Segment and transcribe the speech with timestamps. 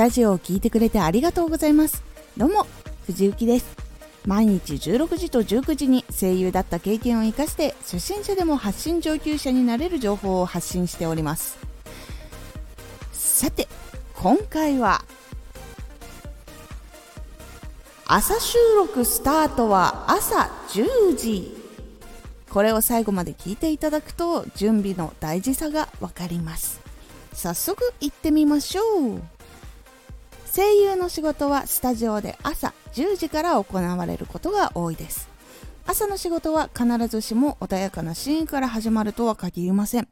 [0.00, 2.02] ラジオを聴いてくれてありがとうございます。
[2.34, 2.66] どうも
[3.04, 3.76] 藤幸です。
[4.24, 11.58] 毎日16時と19時に声優だった経験を生かして初心者でも発信上級者になれる情報を発信しております。
[13.12, 13.68] さて
[14.14, 15.04] 今回は
[18.06, 21.54] 朝収録スタートは朝10時。
[22.48, 26.80] これを最後まで聞いていただくと準備の大事さがわかります。
[27.34, 28.82] 早速行ってみましょ
[29.16, 29.39] う。
[30.52, 35.28] 声優の仕事はスタジオで朝10時から行われることが多いです。
[35.86, 40.08] 朝の仕事は必ずしも穏やかなシーンから始まるとは限りません。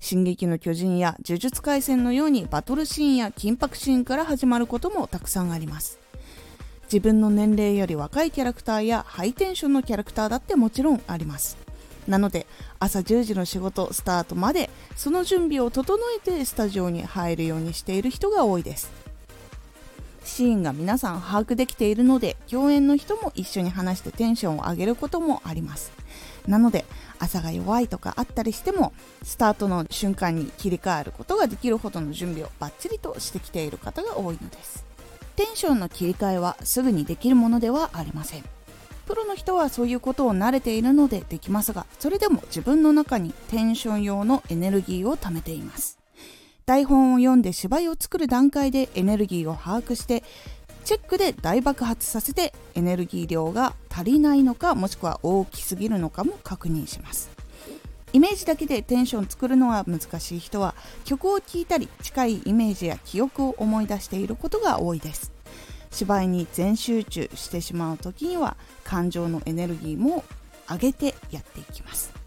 [0.00, 5.98] 進撃の巨人や呪術廻戦のようにバトルシーンや緊迫シーンから始まることもたくさんあります。
[6.84, 11.58] 自分の年齢より若いキャラクターやハイテンションのキャラクターだってもちろんあります。
[12.08, 12.46] なので
[12.78, 19.01] 朝10時の仕事スタートまでその準備を整えてスタジオに入るようにしている人が多いです。
[20.24, 25.92] シーンが皆さん把握できているので共演の人も一緒に話してテンションを上げることもあります。
[26.46, 26.84] なので
[27.18, 28.92] 朝が弱いとかあったりしても
[29.22, 34.84] スタートの瞬間に切り替えることができるほどの準備をバッチリとしてきている方が多いのです。
[35.36, 38.44] テンションの切り替えはすぐにできるものではありません。
[39.06, 46.01] プロの人はそういうことを慣れているのでできますがそれでも自分の中にテンション用のエネルギーを貯めています。
[46.72, 50.24] 台本を読んで芝居を作る段階でエネルギーを把握して
[50.86, 57.30] チェックで大爆発させてエネルギー量が足りないのかもしくは大きすぎるのかも確認します。
[58.14, 65.30] イメージだけでテンション作るのは難しい人は曲を聴いたり近いイメージや記憶を思い出していることが多いです。
[65.90, 70.24] 芝居に全集中してしまう時には感情のエネルギーも
[70.70, 72.21] 上げてやっていきます。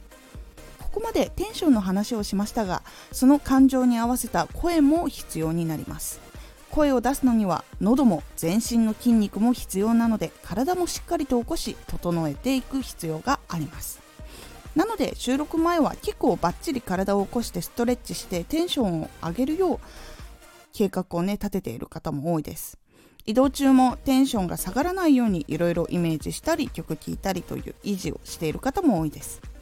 [0.96, 6.22] ここまでテンションの話をしましたがその感情に合わせた声も必要になります。
[6.72, 14.00] 声を出すのには喉も全身の筋肉も必要なので体もしっかりと起こし整えていく必要があります。
[14.74, 19.80] なので収録前は結構バッチリ体を起こしてストレッチしてテンションを上げるよう
[20.72, 22.78] 計画をね立てている方も多いです。
[23.26, 29.55] 移動中もテンションが下がらないようにいろいろイメージしたり曲聴いたりという維持をしている方も多いです。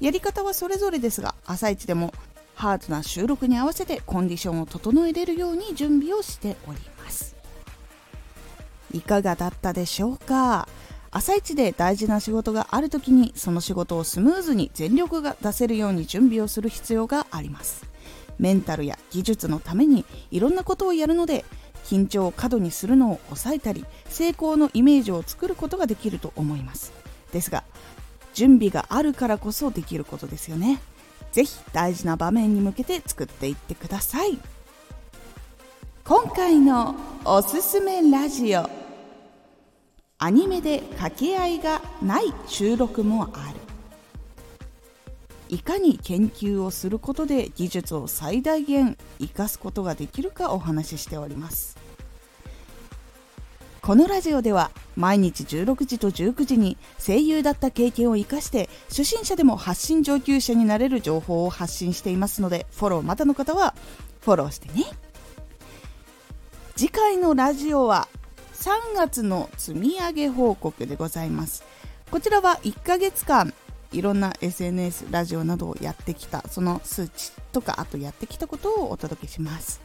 [0.00, 2.12] やり方はそれぞれですが朝一でも
[2.54, 7.36] ハードな収録に合わせてコンディションを整えれるように準備をしております。
[8.92, 10.66] いかがだったでしょうか？
[11.10, 17.86] 朝一で大事な仕事がある時にその仕事をスムーズに全力が出せるように準備をする必要があります。
[18.38, 21.44] メンタルや技術のためにいろんなことをやるので
[21.84, 26.92] 緊張を過度にするのを抑えたり成功のイメージを作ることができると思います。
[27.32, 27.64] ですが
[28.38, 30.80] 準備があるからこそできることですよね。
[31.32, 34.38] ぜひ大事な場面に向けて作っていってください。
[36.04, 36.94] 今回の
[37.24, 38.70] おすすめラジオ。
[40.18, 43.56] アニメで掛け合いがない収録もある。
[45.48, 51.76] いかに研究をすることで技術を最大限生かすことができるかお話ししております。
[53.82, 63.74] このラジオでは毎日16時と19時に声優だった経験を生かして初心者でも発信上級者になれる情報を発信していますのでフォローまだの方は
[64.20, 64.84] フォローしてね。
[66.74, 68.08] 次回のラジオは
[68.54, 71.64] 3月の積み上げ報告でございます。
[72.10, 73.54] こちらは1ヶ月間
[73.92, 79.80] いろんな SNS ラジオなどをやってきたその数値とかあとやってきたことをお届けします。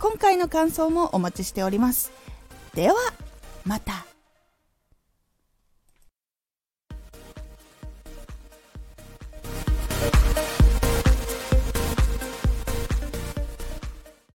[0.00, 2.10] 今回の感想もお待ちしております。
[2.74, 2.94] では
[3.64, 4.13] また。
[10.04, 10.43] you